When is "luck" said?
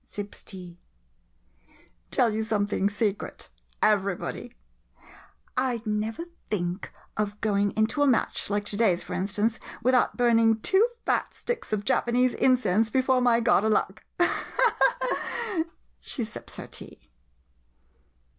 13.67-14.03